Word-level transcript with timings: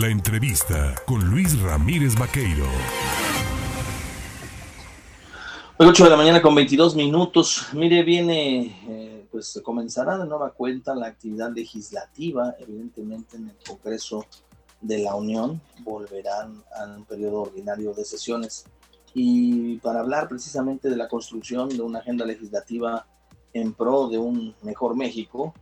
La 0.00 0.08
entrevista 0.08 0.94
con 1.06 1.24
Luis 1.30 1.58
Ramírez 1.58 2.18
Vaqueiro. 2.18 2.66
8 5.78 6.04
de 6.04 6.10
la 6.10 6.16
mañana 6.18 6.42
con 6.42 6.54
22 6.54 6.94
minutos. 6.94 7.68
Mire, 7.72 8.02
viene, 8.02 8.76
eh, 8.86 9.26
pues 9.30 9.58
comenzará 9.64 10.18
de 10.18 10.26
nueva 10.26 10.50
cuenta 10.50 10.94
la 10.94 11.06
actividad 11.06 11.50
legislativa, 11.50 12.54
evidentemente 12.58 13.38
en 13.38 13.48
el 13.48 13.56
Congreso 13.66 14.26
de 14.82 14.98
la 14.98 15.14
Unión. 15.14 15.62
Volverán 15.78 16.62
a 16.78 16.84
un 16.94 17.06
periodo 17.06 17.44
ordinario 17.44 17.94
de 17.94 18.04
sesiones. 18.04 18.66
Y 19.14 19.78
para 19.78 20.00
hablar 20.00 20.28
precisamente 20.28 20.90
de 20.90 20.96
la 20.96 21.08
construcción 21.08 21.70
de 21.70 21.80
una 21.80 22.00
agenda 22.00 22.26
legislativa 22.26 23.06
en 23.54 23.72
pro 23.72 24.08
de 24.08 24.18
un 24.18 24.54
mejor 24.60 24.94
México, 24.94 25.54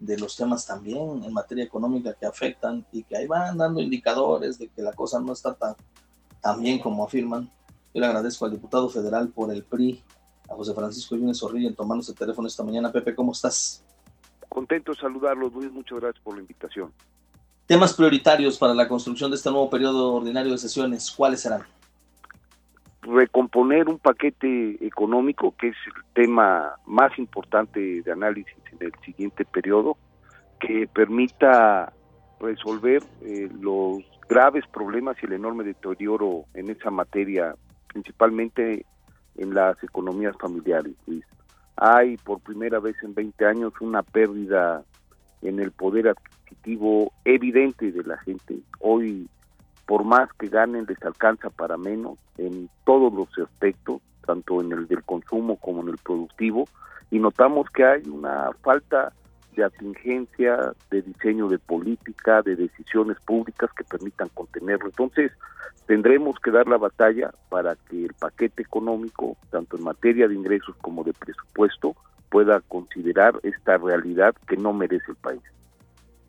de 0.00 0.18
los 0.18 0.36
temas 0.36 0.66
también 0.66 1.22
en 1.24 1.32
materia 1.32 1.64
económica 1.64 2.14
que 2.14 2.26
afectan 2.26 2.86
y 2.92 3.02
que 3.02 3.16
ahí 3.16 3.26
van 3.26 3.58
dando 3.58 3.80
indicadores 3.80 4.58
de 4.58 4.68
que 4.68 4.82
la 4.82 4.92
cosa 4.92 5.20
no 5.20 5.32
está 5.32 5.54
tan, 5.54 5.74
tan 6.40 6.62
bien 6.62 6.78
como 6.78 7.04
afirman. 7.04 7.50
Yo 7.92 8.00
le 8.00 8.06
agradezco 8.06 8.44
al 8.44 8.52
diputado 8.52 8.88
federal 8.88 9.28
por 9.28 9.52
el 9.52 9.64
PRI, 9.64 10.02
a 10.48 10.54
José 10.54 10.74
Francisco 10.74 11.16
Yunes 11.16 11.38
Zorrilla, 11.38 11.68
en 11.68 11.74
tomarnos 11.74 12.08
el 12.08 12.14
teléfono 12.14 12.46
esta 12.46 12.62
mañana. 12.62 12.92
Pepe, 12.92 13.14
¿cómo 13.14 13.32
estás? 13.32 13.82
Contento 14.48 14.92
de 14.92 14.98
saludarlos, 14.98 15.52
Luis. 15.52 15.70
Muchas 15.72 16.00
gracias 16.00 16.22
por 16.22 16.34
la 16.34 16.40
invitación. 16.40 16.92
Temas 17.66 17.92
prioritarios 17.92 18.56
para 18.56 18.72
la 18.72 18.88
construcción 18.88 19.30
de 19.30 19.36
este 19.36 19.50
nuevo 19.50 19.68
periodo 19.68 20.14
ordinario 20.14 20.52
de 20.52 20.58
sesiones, 20.58 21.10
¿cuáles 21.10 21.40
serán? 21.40 21.64
Recomponer 23.08 23.88
un 23.88 23.98
paquete 23.98 24.84
económico, 24.86 25.54
que 25.58 25.68
es 25.68 25.76
el 25.86 26.04
tema 26.14 26.74
más 26.86 27.18
importante 27.18 28.02
de 28.02 28.12
análisis 28.12 28.54
en 28.72 28.86
el 28.86 28.92
siguiente 29.04 29.44
periodo, 29.44 29.96
que 30.60 30.86
permita 30.88 31.92
resolver 32.40 33.02
eh, 33.22 33.48
los 33.60 34.02
graves 34.28 34.64
problemas 34.66 35.16
y 35.22 35.26
el 35.26 35.32
enorme 35.32 35.64
deterioro 35.64 36.44
en 36.54 36.70
esa 36.70 36.90
materia, 36.90 37.54
principalmente 37.88 38.84
en 39.36 39.54
las 39.54 39.82
economías 39.82 40.36
familiares. 40.38 40.94
Hay 41.76 42.16
por 42.18 42.40
primera 42.40 42.80
vez 42.80 42.96
en 43.02 43.14
20 43.14 43.46
años 43.46 43.72
una 43.80 44.02
pérdida 44.02 44.82
en 45.42 45.60
el 45.60 45.70
poder 45.70 46.08
adquisitivo 46.08 47.12
evidente 47.24 47.92
de 47.92 48.02
la 48.02 48.18
gente. 48.18 48.58
Hoy 48.80 49.28
por 49.88 50.04
más 50.04 50.30
que 50.34 50.48
ganen 50.48 50.84
les 50.86 51.02
alcanza 51.02 51.48
para 51.48 51.78
menos 51.78 52.18
en 52.36 52.68
todos 52.84 53.10
los 53.10 53.26
aspectos, 53.38 54.02
tanto 54.26 54.60
en 54.60 54.70
el 54.70 54.86
del 54.86 55.02
consumo 55.02 55.56
como 55.56 55.80
en 55.80 55.88
el 55.88 55.96
productivo, 55.96 56.68
y 57.10 57.18
notamos 57.18 57.70
que 57.70 57.86
hay 57.86 58.02
una 58.06 58.50
falta 58.60 59.14
de 59.56 59.64
atingencia, 59.64 60.74
de 60.90 61.00
diseño 61.00 61.48
de 61.48 61.58
política, 61.58 62.42
de 62.42 62.54
decisiones 62.54 63.16
públicas 63.20 63.70
que 63.74 63.82
permitan 63.84 64.28
contenerlo. 64.34 64.88
Entonces, 64.88 65.32
tendremos 65.86 66.38
que 66.38 66.50
dar 66.50 66.68
la 66.68 66.76
batalla 66.76 67.32
para 67.48 67.74
que 67.88 68.04
el 68.04 68.12
paquete 68.12 68.60
económico, 68.60 69.38
tanto 69.48 69.78
en 69.78 69.84
materia 69.84 70.28
de 70.28 70.34
ingresos 70.34 70.76
como 70.82 71.02
de 71.02 71.14
presupuesto, 71.14 71.96
pueda 72.28 72.60
considerar 72.68 73.40
esta 73.42 73.78
realidad 73.78 74.34
que 74.46 74.58
no 74.58 74.74
merece 74.74 75.12
el 75.12 75.16
país 75.16 75.40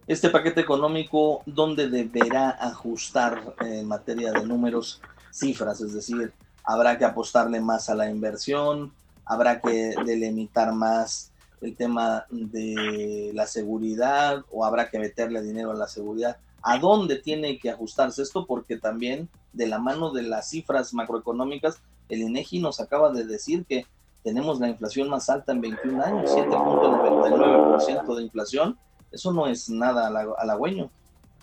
este 0.09 0.31
paquete 0.31 0.59
económico, 0.59 1.43
¿dónde 1.45 1.87
deberá 1.87 2.49
ajustar 2.49 3.53
en 3.61 3.87
materia 3.87 4.31
de 4.31 4.43
números, 4.43 5.01
cifras? 5.29 5.81
Es 5.81 5.93
decir, 5.93 6.33
habrá 6.63 6.97
que 6.97 7.05
apostarle 7.05 7.61
más 7.61 7.89
a 7.89 7.95
la 7.95 8.09
inversión, 8.09 8.91
habrá 9.23 9.61
que 9.61 9.93
delimitar 10.03 10.73
más 10.73 11.31
el 11.61 11.75
tema 11.75 12.25
de 12.31 13.29
la 13.35 13.45
seguridad 13.45 14.43
o 14.51 14.65
habrá 14.65 14.89
que 14.89 14.97
meterle 14.97 15.43
dinero 15.43 15.69
a 15.69 15.75
la 15.75 15.87
seguridad. 15.87 16.37
¿A 16.63 16.79
dónde 16.79 17.17
tiene 17.17 17.59
que 17.59 17.69
ajustarse 17.69 18.23
esto? 18.23 18.47
Porque 18.47 18.77
también 18.77 19.29
de 19.53 19.67
la 19.67 19.77
mano 19.77 20.11
de 20.11 20.23
las 20.23 20.49
cifras 20.49 20.91
macroeconómicas, 20.91 21.81
el 22.09 22.21
INEGI 22.21 22.61
nos 22.61 22.79
acaba 22.79 23.11
de 23.11 23.25
decir 23.25 23.63
que 23.63 23.85
tenemos 24.23 24.59
la 24.59 24.69
inflación 24.69 25.07
más 25.07 25.29
alta 25.29 25.51
en 25.51 25.61
21 25.61 26.03
años, 26.03 26.31
7.99% 26.31 28.15
de 28.15 28.23
inflación, 28.23 28.75
eso 29.11 29.33
no 29.33 29.47
es 29.47 29.69
nada 29.69 30.07
halagüeño. 30.37 30.89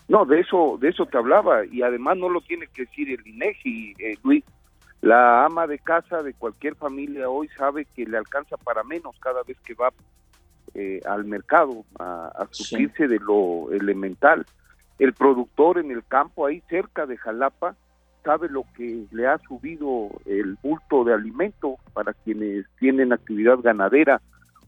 No, 0.07 0.25
de 0.25 0.39
eso, 0.39 0.77
de 0.79 0.89
eso 0.89 1.05
te 1.05 1.17
hablaba 1.17 1.65
y 1.65 1.81
además 1.81 2.17
no 2.17 2.29
lo 2.29 2.41
tiene 2.41 2.67
que 2.67 2.85
decir 2.85 3.11
el 3.11 3.27
INEGI, 3.27 3.95
eh, 3.99 4.17
Luis. 4.23 4.43
La 5.01 5.45
ama 5.45 5.67
de 5.67 5.79
casa 5.79 6.23
de 6.23 6.33
cualquier 6.33 6.75
familia 6.75 7.29
hoy 7.29 7.49
sabe 7.57 7.85
que 7.85 8.05
le 8.05 8.17
alcanza 8.17 8.57
para 8.57 8.83
menos 8.83 9.15
cada 9.19 9.43
vez 9.43 9.57
que 9.61 9.73
va 9.73 9.93
eh, 10.73 11.01
al 11.05 11.25
mercado 11.25 11.85
a, 11.99 12.31
a 12.35 12.47
de 12.47 13.19
lo 13.19 13.71
elemental. 13.71 14.45
El 14.97 15.13
productor 15.13 15.77
en 15.77 15.91
el 15.91 16.03
campo 16.05 16.45
ahí 16.45 16.63
cerca 16.69 17.05
de 17.05 17.17
Jalapa 17.17 17.75
sabe 18.23 18.49
lo 18.49 18.65
que 18.75 19.05
le 19.11 19.27
ha 19.27 19.37
subido 19.39 20.09
el 20.25 20.57
bulto 20.61 21.03
de 21.03 21.13
alimento 21.13 21.77
para 21.93 22.13
quienes 22.13 22.65
tienen 22.79 23.13
actividad 23.13 23.59
ganadera 23.59 24.21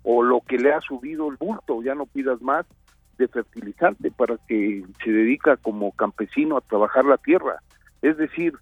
o 0.04 0.24
lo 0.24 0.42
que 0.42 0.58
le 0.58 0.72
ha 0.72 0.82
subido 0.82 1.30
el 1.30 1.38
bulto, 1.38 1.82
ya 1.82 1.96
no 1.96 2.06
pidas 2.06 2.42
más, 2.42 2.66
de 3.20 3.28
fertilizante 3.28 4.10
para 4.10 4.38
que 4.48 4.84
se 5.04 5.12
dedica 5.12 5.58
como 5.58 5.92
campesino 5.92 6.58
a 6.58 6.62
trabajar 6.62 7.06
la 7.06 7.18
tierra. 7.18 7.62
Es 8.02 8.18
decir, 8.18 8.54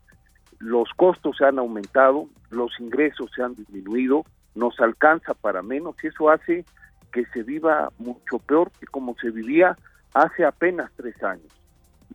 los 0.60 0.90
costos 0.96 1.38
se 1.38 1.46
han 1.46 1.60
aumentado, 1.60 2.28
los 2.50 2.78
ingresos 2.80 3.32
se 3.36 3.44
han 3.44 3.56
disminuido, 3.56 4.26
nos 4.56 4.80
alcanza 4.82 5.34
para 5.36 5.62
menos 5.62 5.96
y 6.04 6.08
eso 6.08 6.30
hace 6.30 6.66
que 7.14 7.26
se 7.28 7.44
viva 7.44 7.92
mucho 8.00 8.40
peor 8.40 8.72
que 8.80 8.88
como 8.88 9.16
se 9.22 9.30
vivía 9.30 9.78
hace 10.14 10.44
apenas 10.44 10.92
tres 10.98 11.22
años. 11.24 11.48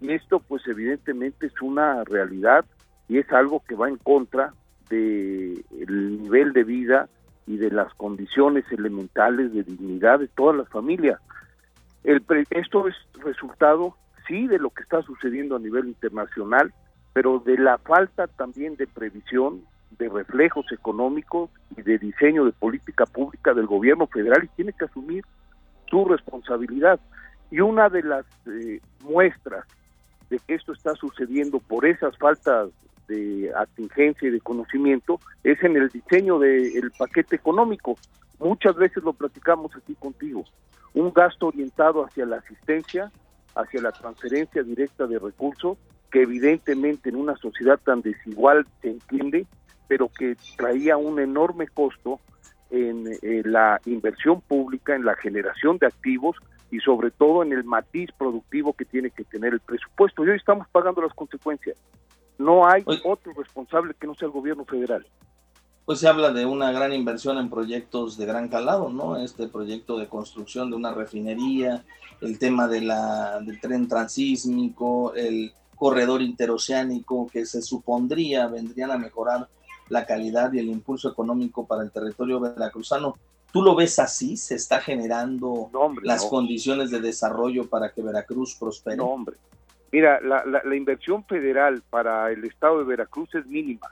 Y 0.00 0.12
esto 0.12 0.40
pues 0.40 0.66
evidentemente 0.66 1.46
es 1.46 1.62
una 1.62 2.02
realidad 2.04 2.64
y 3.08 3.18
es 3.18 3.30
algo 3.32 3.62
que 3.66 3.76
va 3.76 3.88
en 3.88 3.96
contra 3.96 4.52
del 4.90 5.64
nivel 6.20 6.52
de 6.52 6.64
vida 6.64 7.08
y 7.46 7.56
de 7.56 7.70
las 7.70 7.92
condiciones 7.94 8.64
elementales 8.70 9.52
de 9.54 9.62
dignidad 9.62 10.18
de 10.18 10.28
todas 10.28 10.56
las 10.56 10.68
familias. 10.68 11.20
El, 12.04 12.24
esto 12.50 12.88
es 12.88 12.94
resultado, 13.22 13.96
sí, 14.26 14.46
de 14.46 14.58
lo 14.58 14.70
que 14.70 14.82
está 14.82 15.02
sucediendo 15.02 15.56
a 15.56 15.60
nivel 15.60 15.88
internacional, 15.88 16.72
pero 17.12 17.38
de 17.38 17.58
la 17.58 17.78
falta 17.78 18.26
también 18.26 18.76
de 18.76 18.86
previsión, 18.86 19.62
de 19.98 20.08
reflejos 20.08 20.66
económicos 20.72 21.50
y 21.76 21.82
de 21.82 21.98
diseño 21.98 22.44
de 22.44 22.52
política 22.52 23.04
pública 23.06 23.52
del 23.54 23.66
gobierno 23.66 24.06
federal 24.06 24.44
y 24.44 24.56
tiene 24.56 24.72
que 24.72 24.86
asumir 24.86 25.24
su 25.90 26.04
responsabilidad. 26.06 26.98
Y 27.50 27.60
una 27.60 27.90
de 27.90 28.02
las 28.02 28.24
eh, 28.46 28.80
muestras 29.02 29.66
de 30.30 30.38
que 30.38 30.54
esto 30.54 30.72
está 30.72 30.94
sucediendo 30.94 31.60
por 31.60 31.84
esas 31.84 32.16
faltas 32.16 32.70
de 33.08 33.52
atingencia 33.54 34.28
y 34.28 34.30
de 34.30 34.40
conocimiento 34.40 35.20
es 35.44 35.62
en 35.62 35.76
el 35.76 35.88
diseño 35.90 36.38
del 36.38 36.90
paquete 36.98 37.36
económico. 37.36 37.96
Muchas 38.42 38.74
veces 38.76 39.02
lo 39.04 39.12
platicamos 39.12 39.74
aquí 39.76 39.94
contigo 39.94 40.44
un 40.94 41.12
gasto 41.12 41.46
orientado 41.48 42.04
hacia 42.04 42.26
la 42.26 42.36
asistencia, 42.36 43.10
hacia 43.54 43.80
la 43.80 43.92
transferencia 43.92 44.62
directa 44.62 45.06
de 45.06 45.18
recursos, 45.18 45.78
que 46.10 46.22
evidentemente 46.22 47.08
en 47.08 47.16
una 47.16 47.36
sociedad 47.36 47.80
tan 47.82 48.02
desigual 48.02 48.66
se 48.82 48.90
entiende, 48.90 49.46
pero 49.88 50.08
que 50.08 50.36
traía 50.56 50.96
un 50.96 51.18
enorme 51.18 51.66
costo 51.68 52.20
en, 52.70 53.06
eh, 53.22 53.42
la 53.44 53.80
inversión 53.86 54.40
pública, 54.40 54.94
en 54.94 55.04
la 55.04 55.16
generación 55.16 55.78
de 55.78 55.86
activos 55.86 56.36
y 56.70 56.80
sobre 56.80 57.10
todo 57.10 57.42
en 57.42 57.52
el 57.52 57.64
matiz 57.64 58.10
productivo 58.16 58.72
que 58.72 58.84
tiene 58.84 59.10
que 59.10 59.24
tener 59.24 59.54
el 59.54 59.60
presupuesto. 59.60 60.24
Y 60.24 60.30
hoy 60.30 60.36
estamos 60.36 60.66
pagando 60.68 61.02
las 61.02 61.14
consecuencias. 61.14 61.76
No 62.38 62.66
hay 62.66 62.82
otro 63.04 63.32
responsable 63.34 63.94
que 63.98 64.06
no 64.06 64.14
sea 64.14 64.26
el 64.26 64.32
gobierno 64.32 64.64
federal 64.64 65.06
pues 65.84 65.98
se 65.98 66.08
habla 66.08 66.32
de 66.32 66.46
una 66.46 66.70
gran 66.70 66.92
inversión 66.92 67.38
en 67.38 67.50
proyectos 67.50 68.16
de 68.16 68.26
gran 68.26 68.48
calado, 68.48 68.88
¿no? 68.88 69.16
Este 69.16 69.48
proyecto 69.48 69.98
de 69.98 70.08
construcción 70.08 70.70
de 70.70 70.76
una 70.76 70.94
refinería, 70.94 71.84
el 72.20 72.38
tema 72.38 72.68
de 72.68 72.82
la, 72.82 73.40
del 73.40 73.60
tren 73.60 73.88
transísmico, 73.88 75.12
el 75.14 75.52
corredor 75.74 76.22
interoceánico 76.22 77.26
que 77.26 77.44
se 77.44 77.62
supondría 77.62 78.46
vendrían 78.46 78.92
a 78.92 78.98
mejorar 78.98 79.48
la 79.88 80.06
calidad 80.06 80.52
y 80.52 80.60
el 80.60 80.68
impulso 80.68 81.10
económico 81.10 81.66
para 81.66 81.82
el 81.82 81.90
territorio 81.90 82.38
veracruzano. 82.38 83.16
¿Tú 83.52 83.60
lo 83.60 83.74
ves 83.74 83.98
así? 83.98 84.36
¿Se 84.36 84.54
está 84.54 84.80
generando 84.80 85.68
las 86.02 86.24
condiciones 86.24 86.90
de 86.90 87.00
desarrollo 87.00 87.68
para 87.68 87.90
que 87.92 88.00
Veracruz 88.00 88.56
prospere? 88.58 88.96
No, 88.96 89.06
hombre. 89.06 89.36
Mira, 89.90 90.20
la, 90.22 90.42
la 90.46 90.74
inversión 90.74 91.22
federal 91.24 91.82
para 91.90 92.30
el 92.30 92.44
estado 92.44 92.78
de 92.78 92.84
Veracruz 92.84 93.34
es 93.34 93.44
mínima 93.44 93.90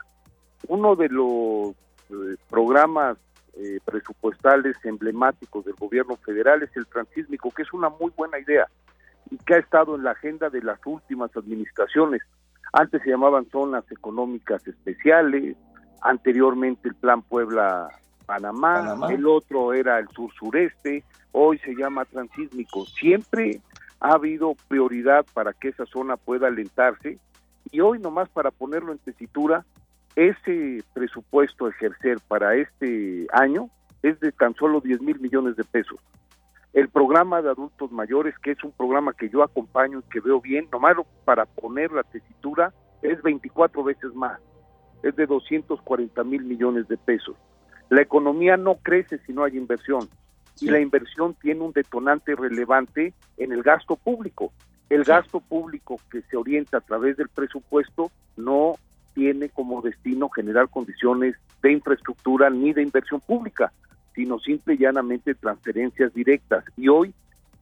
uno 0.71 0.95
de 0.95 1.09
los 1.09 1.71
eh, 2.11 2.37
programas 2.49 3.19
eh, 3.55 3.81
presupuestales 3.85 4.77
emblemáticos 4.85 5.65
del 5.65 5.75
gobierno 5.75 6.15
federal 6.17 6.63
es 6.63 6.71
el 6.77 6.87
transísmico, 6.87 7.51
que 7.51 7.63
es 7.63 7.73
una 7.73 7.89
muy 7.89 8.13
buena 8.17 8.39
idea 8.39 8.69
y 9.33 9.37
que 9.39 9.55
ha 9.55 9.59
estado 9.59 9.97
en 9.97 10.05
la 10.05 10.13
agenda 10.13 10.49
de 10.49 10.63
las 10.63 10.79
últimas 10.87 11.37
administraciones. 11.37 12.23
Antes 12.73 13.03
se 13.03 13.11
llamaban 13.11 13.51
zonas 13.51 13.85
económicas 13.91 14.65
especiales, 14.65 15.57
anteriormente 16.03 16.89
el 16.89 16.95
Plan 16.95 17.23
Puebla 17.23 17.89
Panamá, 18.25 18.97
el 19.11 19.27
otro 19.27 19.73
era 19.73 19.99
el 19.99 20.07
sur 20.11 20.33
sureste, 20.35 21.03
hoy 21.33 21.59
se 21.59 21.75
llama 21.75 22.05
transísmico. 22.05 22.87
Siempre 22.87 23.61
ha 23.99 24.13
habido 24.13 24.55
prioridad 24.69 25.27
para 25.35 25.53
que 25.53 25.71
esa 25.71 25.85
zona 25.87 26.17
pueda 26.17 26.47
alentarse 26.47 27.19
y 27.73 27.81
hoy 27.81 27.99
nomás 27.99 28.29
para 28.29 28.53
ponerlo 28.53 28.93
en 28.93 28.99
tesitura, 28.99 29.65
ese 30.17 30.83
presupuesto 30.93 31.67
a 31.67 31.71
ejercer 31.71 32.19
para 32.27 32.55
este 32.57 33.27
año 33.33 33.71
es 34.03 34.19
de 34.21 34.33
tan 34.33 34.55
solo 34.55 34.81
10 34.81 35.01
mil 35.03 35.21
millones 35.21 35.57
de 35.57 35.65
pesos. 35.65 35.99
El 36.73 36.89
programa 36.89 37.43
de 37.43 37.51
adultos 37.51 37.91
mayores, 37.91 38.39
que 38.39 38.53
es 38.53 38.63
un 38.63 38.73
programa 38.73 39.13
que 39.13 39.29
yo 39.29 39.43
acompaño 39.43 40.01
y 40.01 40.11
que 40.11 40.21
veo 40.21 40.41
bien, 40.41 40.69
nomás 40.73 40.97
para 41.25 41.45
poner 41.45 41.91
la 41.91 42.05
tesitura, 42.05 42.73
es 43.03 43.21
24 43.23 43.83
veces 43.83 44.15
más, 44.15 44.41
es 45.03 45.17
de 45.17 45.27
240 45.27 46.23
mil 46.25 46.45
millones 46.45 46.87
de 46.89 46.97
pesos. 46.97 47.37
La 47.89 48.03
economía 48.03 48.57
no 48.57 48.77
crece 48.77 49.19
si 49.27 49.33
no 49.33 49.43
hay 49.43 49.57
inversión 49.57 50.09
y 50.61 50.67
la 50.67 50.79
inversión 50.79 51.35
tiene 51.35 51.63
un 51.63 51.73
detonante 51.73 52.37
relevante 52.37 53.15
en 53.37 53.53
el 53.53 53.63
gasto 53.63 53.97
público. 53.97 54.53
El 54.89 55.05
gasto 55.05 55.41
público 55.41 55.97
que 56.11 56.23
se 56.23 56.37
orienta 56.37 56.79
a 56.79 56.81
través 56.83 57.17
del 57.17 57.29
presupuesto 57.29 58.11
no 58.37 58.75
tiene 59.15 59.49
como 59.49 59.83
destino 59.83 60.29
generar 60.29 60.69
condiciones 60.69 61.37
de 61.63 61.73
infraestructura 61.73 62.51
ni 62.51 62.73
de 62.73 62.83
inversión 62.83 63.21
pública, 63.21 63.73
sino 64.15 64.39
simple 64.39 64.75
y 64.75 64.79
llanamente 64.79 65.35
transferencias 65.35 66.13
directas. 66.15 66.65
Y 66.77 66.89
hoy 66.89 67.15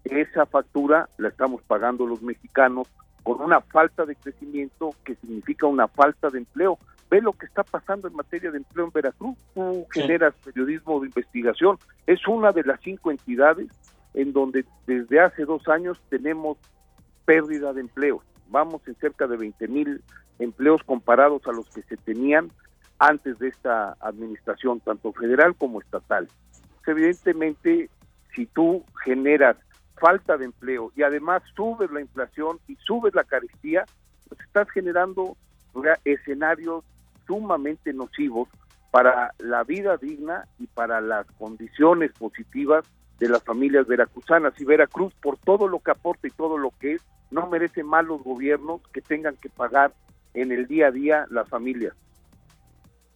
esa 0.05 0.47
factura 0.47 1.09
la 1.19 1.29
estamos 1.29 1.63
pagando 1.63 2.07
los 2.07 2.23
mexicanos 2.23 2.89
con 3.23 3.41
una 3.43 3.61
falta 3.61 4.07
de 4.07 4.17
crecimiento 4.17 4.95
que 5.05 5.15
significa 5.17 5.67
una 5.67 5.89
falta 5.89 6.31
de 6.31 6.39
empleo. 6.39 6.79
Ve 7.11 7.21
lo 7.21 7.33
que 7.33 7.47
está 7.47 7.63
pasando 7.63 8.09
en 8.09 8.15
materia 8.15 8.51
de 8.51 8.59
empleo 8.59 8.87
en 8.87 8.93
Veracruz. 8.93 9.37
Tú 9.55 9.87
generas 9.91 10.35
periodismo 10.45 11.01
de 11.01 11.07
investigación. 11.07 11.79
Es 12.07 12.27
una 12.27 12.53
de 12.53 12.65
las 12.65 12.81
cinco 12.81 13.11
entidades 13.11 13.69
en 14.15 14.33
donde 14.33 14.65
desde 14.87 15.21
hace 15.21 15.45
dos 15.45 15.67
años 15.69 16.01
tenemos 16.09 16.59
pérdida 17.25 17.73
de 17.73 17.83
empleo. 17.83 18.23
Vamos 18.49 18.81
en 18.87 18.95
cerca 18.97 19.27
de 19.27 19.37
20 19.37 19.69
mil 19.69 20.03
empleos 20.39 20.83
comparados 20.85 21.43
a 21.47 21.53
los 21.53 21.69
que 21.69 21.83
se 21.83 21.97
tenían 21.97 22.51
antes 22.99 23.39
de 23.39 23.49
esta 23.49 23.97
administración, 24.01 24.81
tanto 24.81 25.13
federal 25.13 25.55
como 25.57 25.81
estatal. 25.81 26.29
Evidentemente, 26.87 27.91
si 28.35 28.47
tú 28.47 28.85
generas 29.05 29.57
falta 30.01 30.37
de 30.37 30.47
empleo 30.47 30.93
y 30.97 31.03
además 31.03 31.43
subes 31.55 31.91
la 31.91 32.01
inflación 32.01 32.59
y 32.67 32.77
subes 32.77 33.15
la 33.15 33.25
carestía, 33.25 33.85
pues 34.29 34.41
estás 34.41 34.71
generando 34.71 35.37
escenarios 36.05 36.85
sumamente 37.27 37.93
nocivos 37.93 38.49
para 38.91 39.35
la 39.39 39.65
vida 39.65 39.97
digna 39.97 40.49
y 40.59 40.67
para 40.67 41.01
las 41.01 41.27
condiciones 41.39 42.13
positivas 42.13 42.85
de 43.19 43.29
las 43.29 43.43
familias 43.45 43.87
veracruzanas. 43.87 44.59
Y 44.59 44.65
Veracruz, 44.65 45.13
por 45.21 45.37
todo 45.39 45.69
lo 45.69 45.81
que 45.81 45.91
aporta 45.91 46.27
y 46.27 46.31
todo 46.31 46.57
lo 46.57 46.73
que 46.81 46.95
es, 46.95 47.03
no 47.31 47.47
merece 47.49 47.83
malos 47.85 48.23
gobiernos 48.23 48.81
que 48.93 49.03
tengan 49.03 49.37
que 49.37 49.51
pagar 49.51 49.93
en 50.35 50.53
el 50.53 50.67
día 50.67 50.89
a 50.89 50.91
día 50.91 51.27
las 51.31 51.49
familias. 51.49 51.95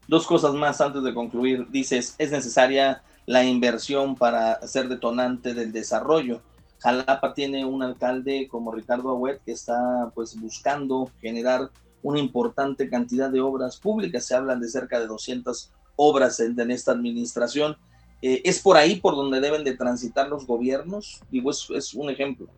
Dos 0.09 0.27
cosas 0.27 0.55
más 0.55 0.81
antes 0.81 1.03
de 1.03 1.15
concluir. 1.15 1.69
Dices, 1.71 2.15
es 2.19 2.31
necesaria 2.31 3.03
la 3.27 3.45
inversión 3.45 4.17
para 4.17 4.61
ser 4.67 4.89
detonante 4.89 5.55
del 5.55 5.73
desarrollo. 5.73 6.43
Jalapa 6.81 7.33
tiene 7.35 7.65
un 7.65 7.83
alcalde 7.83 8.49
como 8.51 8.73
Ricardo 8.73 9.11
Agüet 9.11 9.41
que 9.45 9.53
está 9.53 10.11
pues 10.15 10.39
buscando 10.41 11.09
generar 11.21 11.71
una 12.03 12.19
importante 12.19 12.91
cantidad 12.91 13.31
de 13.31 13.41
obras 13.41 13.77
públicas. 13.77 14.25
Se 14.25 14.35
hablan 14.35 14.61
de 14.61 14.69
cerca 14.69 14.99
de 14.99 15.07
200 15.07 15.71
obras 15.95 16.41
en, 16.41 16.71
esta 16.73 16.91
administración. 16.91 17.77
Eh, 18.21 18.43
¿Es 18.45 18.61
por 18.61 18.77
ahí 18.77 18.97
por 18.97 19.15
donde 19.15 19.41
deben 19.41 19.63
de 19.63 19.77
transitar 19.77 20.29
los 20.29 20.47
gobiernos? 20.47 21.21
Digo, 21.31 21.53
es, 21.53 21.69
es 21.71 21.95
un 21.95 22.11
ejemplo. 22.11 22.49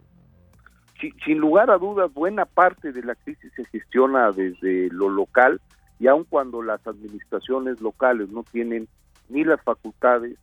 Sin 1.25 1.39
lugar 1.39 1.71
a 1.71 1.79
dudas, 1.79 2.13
buena 2.13 2.47
parte 2.47 2.93
de 2.93 3.03
la 3.03 3.15
crisis 3.15 3.53
se 3.55 3.65
gestiona 3.67 4.31
desde 4.31 4.89
lo 4.91 5.09
local 5.09 5.61
y 5.99 6.07
aun 6.07 6.25
cuando 6.25 6.63
las 6.63 6.87
administraciones 6.87 7.81
locales 7.81 8.29
no 8.31 8.43
tienen 8.43 8.89
ni 9.29 9.45
las 9.45 9.61
facultades, 9.63 10.37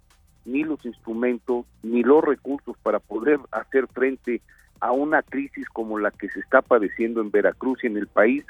ni 0.46 0.64
los 0.64 0.84
instrumentos, 0.86 1.66
ni 1.84 2.04
los 2.04 2.24
recursos 2.24 2.76
para 2.82 3.00
poder 3.00 3.40
hacer 3.52 3.88
frente 3.88 4.42
a 4.80 4.92
una 4.92 5.22
crisis 5.22 5.68
como 5.70 6.00
la 6.00 6.12
que 6.12 6.30
se 6.30 6.40
está 6.40 6.62
padeciendo 6.62 7.22
en 7.22 7.32
Veracruz 7.32 7.84
y 7.84 7.88
en 7.88 7.98
el 7.98 8.08
país, 8.08 8.44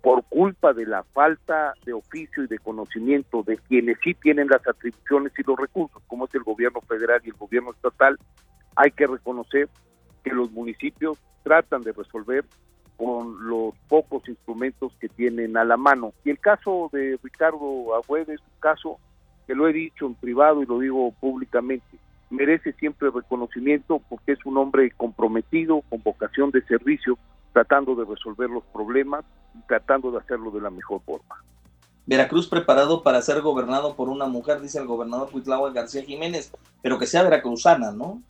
por 0.00 0.22
culpa 0.24 0.72
de 0.72 0.86
la 0.86 1.02
falta 1.02 1.74
de 1.84 1.92
oficio 1.94 2.44
y 2.44 2.46
de 2.46 2.58
conocimiento 2.58 3.42
de 3.42 3.56
quienes 3.56 3.96
sí 4.02 4.14
tienen 4.14 4.48
las 4.48 4.66
atribuciones 4.66 5.32
y 5.38 5.42
los 5.42 5.58
recursos, 5.58 6.02
como 6.06 6.26
es 6.26 6.34
el 6.34 6.42
gobierno 6.42 6.80
federal 6.82 7.20
y 7.24 7.28
el 7.28 7.36
gobierno 7.36 7.70
estatal, 7.70 8.18
hay 8.76 8.90
que 8.90 9.06
reconocer 9.06 9.68
que 10.22 10.30
los 10.30 10.50
municipios 10.50 11.18
tratan 11.44 11.82
de 11.82 11.92
resolver 11.92 12.44
con 12.96 13.48
los 13.48 13.74
pocos 13.88 14.28
instrumentos 14.28 14.92
que 15.00 15.08
tienen 15.08 15.56
a 15.56 15.64
la 15.64 15.76
mano. 15.76 16.12
Y 16.24 16.30
el 16.30 16.40
caso 16.40 16.90
de 16.92 17.18
Ricardo 17.22 17.94
Agüed 17.94 18.28
es 18.30 18.40
un 18.40 18.60
caso 18.60 18.98
que 19.46 19.54
lo 19.54 19.68
he 19.68 19.72
dicho 19.72 20.06
en 20.06 20.14
privado 20.14 20.62
y 20.62 20.66
lo 20.66 20.78
digo 20.78 21.12
públicamente, 21.20 21.98
merece 22.30 22.72
siempre 22.72 23.10
reconocimiento 23.10 24.00
porque 24.08 24.32
es 24.32 24.44
un 24.44 24.56
hombre 24.56 24.90
comprometido, 24.92 25.82
con 25.88 26.02
vocación 26.02 26.50
de 26.50 26.62
servicio, 26.62 27.18
tratando 27.52 27.94
de 27.94 28.04
resolver 28.04 28.50
los 28.50 28.64
problemas 28.72 29.24
y 29.54 29.60
tratando 29.66 30.10
de 30.10 30.18
hacerlo 30.18 30.50
de 30.50 30.60
la 30.60 30.70
mejor 30.70 31.02
forma. 31.02 31.36
Veracruz 32.06 32.48
preparado 32.48 33.02
para 33.02 33.22
ser 33.22 33.40
gobernado 33.40 33.94
por 33.94 34.08
una 34.08 34.26
mujer, 34.26 34.60
dice 34.60 34.78
el 34.78 34.86
gobernador 34.86 35.30
Huitlahua 35.32 35.72
García 35.72 36.02
Jiménez, 36.02 36.52
pero 36.82 36.98
que 36.98 37.06
sea 37.06 37.22
veracruzana, 37.22 37.92
¿no? 37.92 38.20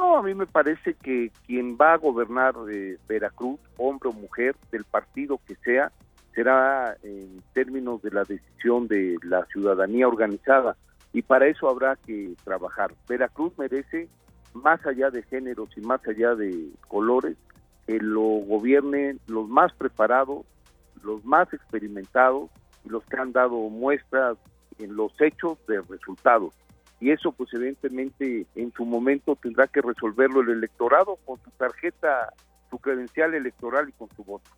No, 0.00 0.16
a 0.16 0.22
mí 0.22 0.34
me 0.34 0.46
parece 0.46 0.94
que 0.94 1.30
quien 1.46 1.76
va 1.76 1.92
a 1.92 1.98
gobernar 1.98 2.54
de 2.64 2.98
Veracruz, 3.06 3.60
hombre 3.76 4.08
o 4.08 4.12
mujer, 4.12 4.56
del 4.72 4.84
partido 4.84 5.38
que 5.46 5.56
sea, 5.56 5.92
será 6.34 6.96
en 7.02 7.42
términos 7.52 8.00
de 8.00 8.10
la 8.10 8.24
decisión 8.24 8.88
de 8.88 9.18
la 9.22 9.44
ciudadanía 9.52 10.08
organizada 10.08 10.74
y 11.12 11.20
para 11.20 11.48
eso 11.48 11.68
habrá 11.68 11.96
que 11.96 12.32
trabajar. 12.44 12.94
Veracruz 13.10 13.52
merece, 13.58 14.08
más 14.54 14.84
allá 14.86 15.10
de 15.10 15.22
géneros 15.24 15.68
y 15.76 15.82
más 15.82 16.00
allá 16.08 16.34
de 16.34 16.70
colores, 16.88 17.36
que 17.86 17.98
lo 17.98 18.22
gobiernen 18.22 19.20
los 19.26 19.50
más 19.50 19.70
preparados, 19.74 20.46
los 21.02 21.22
más 21.26 21.52
experimentados 21.52 22.48
y 22.86 22.88
los 22.88 23.04
que 23.04 23.18
han 23.18 23.32
dado 23.32 23.68
muestras 23.68 24.38
en 24.78 24.96
los 24.96 25.12
hechos 25.20 25.58
de 25.66 25.82
resultados. 25.82 26.54
Y 27.00 27.10
eso 27.10 27.32
pues 27.32 27.52
evidentemente 27.54 28.46
en 28.54 28.72
su 28.72 28.84
momento 28.84 29.36
tendrá 29.36 29.66
que 29.66 29.80
resolverlo 29.80 30.42
el 30.42 30.50
electorado 30.50 31.16
con 31.24 31.42
su 31.42 31.50
tarjeta, 31.52 32.32
su 32.68 32.78
credencial 32.78 33.34
electoral 33.34 33.88
y 33.88 33.92
con 33.92 34.08
su 34.14 34.22
voto. 34.22 34.50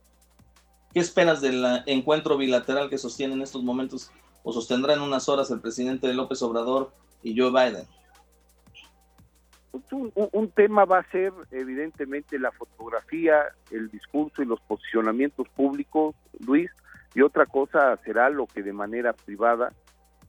¿Qué 0.92 1.00
esperas 1.00 1.40
del 1.40 1.64
encuentro 1.86 2.36
bilateral 2.36 2.90
que 2.90 2.98
sostiene 2.98 3.34
en 3.34 3.42
estos 3.42 3.62
momentos 3.62 4.10
o 4.42 4.52
sostendrá 4.52 4.94
en 4.94 5.00
unas 5.00 5.28
horas 5.28 5.50
el 5.50 5.60
presidente 5.60 6.12
López 6.12 6.42
Obrador 6.42 6.92
y 7.22 7.38
Joe 7.38 7.50
Biden? 7.50 7.86
Pues 9.70 9.84
un, 9.90 10.50
tema 10.50 10.84
va 10.84 10.98
a 10.98 11.10
ser 11.10 11.32
evidentemente 11.50 12.38
la 12.38 12.52
fotografía, 12.52 13.44
el 13.70 13.90
discurso 13.90 14.42
y 14.42 14.44
los 14.44 14.60
posicionamientos 14.60 15.48
públicos, 15.48 16.14
Luis, 16.46 16.70
y 17.14 17.22
otra 17.22 17.46
cosa 17.46 17.96
será 18.04 18.28
lo 18.28 18.46
que 18.46 18.62
de 18.62 18.74
manera 18.74 19.14
privada, 19.14 19.72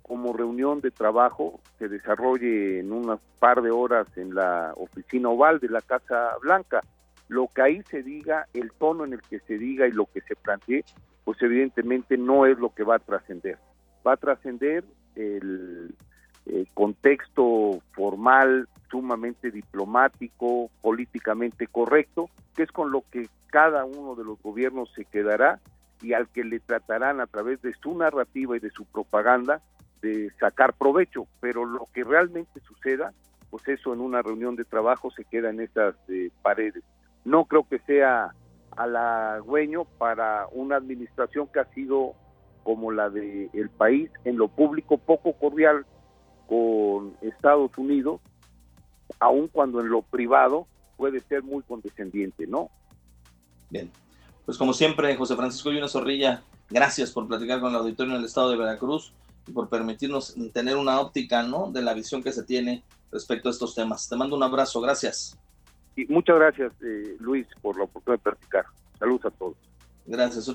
como 0.03 0.33
reunión 0.33 0.81
de 0.81 0.91
trabajo, 0.91 1.59
se 1.79 1.87
desarrolle 1.87 2.79
en 2.79 2.91
unas 2.91 3.19
par 3.39 3.61
de 3.61 3.71
horas 3.71 4.05
en 4.17 4.35
la 4.35 4.73
oficina 4.75 5.29
oval 5.29 5.59
de 5.59 5.69
la 5.69 5.81
Casa 5.81 6.37
Blanca 6.41 6.81
lo 7.33 7.47
que 7.47 7.61
ahí 7.61 7.81
se 7.89 8.03
diga, 8.03 8.47
el 8.53 8.71
tono 8.71 9.05
en 9.05 9.13
el 9.13 9.21
que 9.21 9.39
se 9.39 9.57
diga 9.57 9.87
y 9.87 9.91
lo 9.91 10.05
que 10.05 10.21
se 10.21 10.35
plantee, 10.35 10.85
pues 11.23 11.41
evidentemente 11.41 12.17
no 12.17 12.45
es 12.45 12.57
lo 12.59 12.73
que 12.73 12.83
va 12.83 12.95
a 12.95 12.99
trascender. 12.99 13.57
Va 14.05 14.13
a 14.13 14.17
trascender 14.17 14.83
el, 15.15 15.95
contexto 16.73 17.81
formal, 17.93 18.67
sumamente 18.91 19.49
diplomático, 19.49 20.69
políticamente 20.81 21.67
correcto, 21.67 22.29
que 22.55 22.63
es 22.63 22.71
con 22.71 22.91
lo 22.91 23.03
que 23.09 23.29
cada 23.47 23.85
uno 23.85 24.15
de 24.15 24.25
los 24.25 24.41
gobiernos 24.41 24.91
se 24.93 25.05
quedará 25.05 25.59
y 26.01 26.13
al 26.13 26.27
que 26.27 26.43
le 26.43 26.59
tratarán 26.59 27.21
a 27.21 27.27
través 27.27 27.61
de 27.61 27.73
su 27.75 27.97
narrativa 27.97 28.57
y 28.57 28.59
de 28.59 28.71
su 28.71 28.83
propaganda 28.85 29.61
de 30.03 30.29
sacar 30.37 30.73
provecho, 30.73 31.25
pero 31.39 31.65
lo 31.65 31.87
que 31.93 32.03
realmente 32.03 32.59
suceda, 32.67 33.13
pues 33.49 33.67
eso 33.69 33.93
en 33.93 34.01
una 34.01 34.21
reunión 34.21 34.55
de 34.55 34.65
trabajo 34.65 35.09
se 35.11 35.23
queda 35.23 35.49
en 35.49 35.61
esas 35.61 35.95
eh, 36.09 36.29
paredes. 36.41 36.83
No 37.23 37.45
creo 37.45 37.65
que 37.67 37.79
sea 37.79 38.35
halagüeño 38.75 39.85
para 39.85 40.47
una 40.51 40.75
administración 40.75 41.47
que 41.47 41.61
ha 41.61 41.65
sido 41.73 42.13
como 42.63 42.91
la 42.91 43.09
del 43.09 43.49
el 43.53 43.69
país 43.69 44.11
en 44.25 44.37
lo 44.37 44.49
público 44.49 44.97
poco 44.97 45.33
cordial 45.33 45.85
con 46.47 47.15
Estados 47.21 47.77
Unidos, 47.77 48.19
aun 49.19 49.47
cuando 49.47 49.79
en 49.79 49.89
lo 49.89 50.01
privado 50.01 50.67
puede 50.97 51.21
ser 51.21 51.43
muy 51.43 51.63
condescendiente, 51.63 52.45
¿no? 52.45 52.69
Bien, 53.69 53.89
pues 54.45 54.57
como 54.57 54.73
siempre, 54.73 55.15
José 55.15 55.35
Francisco 55.35 55.71
Yuna 55.71 55.87
Zorrilla, 55.87 56.43
gracias 56.69 57.11
por 57.11 57.27
platicar 57.27 57.61
con 57.61 57.71
el 57.71 57.77
auditorio 57.77 58.15
del 58.15 58.25
estado 58.25 58.51
de 58.51 58.57
Veracruz 58.57 59.13
y 59.47 59.51
por 59.51 59.69
permitirnos 59.69 60.35
tener 60.53 60.77
una 60.77 60.99
óptica, 60.99 61.43
¿no? 61.43 61.71
De 61.71 61.81
la 61.81 61.93
visión 61.93 62.23
que 62.23 62.31
se 62.31 62.43
tiene 62.43 62.83
respecto 63.11 63.49
a 63.49 63.51
estos 63.51 63.75
temas. 63.75 64.07
Te 64.07 64.15
mando 64.15 64.35
un 64.35 64.43
abrazo, 64.43 64.81
gracias. 64.81 65.37
Y 65.95 66.05
muchas 66.05 66.37
gracias, 66.37 66.73
eh, 66.81 67.15
Luis, 67.19 67.47
por 67.61 67.77
la 67.77 67.83
oportunidad 67.83 68.19
de 68.19 68.31
platicar. 68.31 68.65
Saludos 68.97 69.25
a 69.25 69.31
todos. 69.31 69.57
Gracias. 70.05 70.45